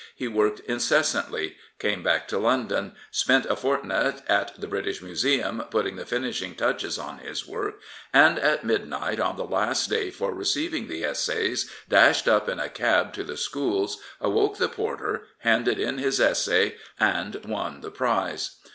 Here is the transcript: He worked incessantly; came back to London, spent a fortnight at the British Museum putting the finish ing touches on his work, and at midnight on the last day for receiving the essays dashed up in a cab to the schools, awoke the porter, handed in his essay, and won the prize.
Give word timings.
He 0.15 0.27
worked 0.27 0.61
incessantly; 0.61 1.57
came 1.77 2.01
back 2.01 2.27
to 2.29 2.39
London, 2.39 2.93
spent 3.11 3.45
a 3.45 3.55
fortnight 3.55 4.23
at 4.27 4.59
the 4.59 4.65
British 4.65 4.99
Museum 4.99 5.63
putting 5.69 5.95
the 5.95 6.07
finish 6.07 6.41
ing 6.41 6.55
touches 6.55 6.97
on 6.97 7.19
his 7.19 7.45
work, 7.47 7.79
and 8.11 8.39
at 8.39 8.63
midnight 8.63 9.19
on 9.19 9.37
the 9.37 9.43
last 9.45 9.91
day 9.91 10.09
for 10.09 10.33
receiving 10.33 10.87
the 10.87 11.03
essays 11.03 11.69
dashed 11.87 12.27
up 12.27 12.49
in 12.49 12.59
a 12.59 12.67
cab 12.67 13.13
to 13.13 13.23
the 13.23 13.37
schools, 13.37 13.99
awoke 14.19 14.57
the 14.57 14.67
porter, 14.69 15.27
handed 15.41 15.77
in 15.79 15.99
his 15.99 16.19
essay, 16.19 16.77
and 16.99 17.35
won 17.45 17.81
the 17.81 17.91
prize. 17.91 18.55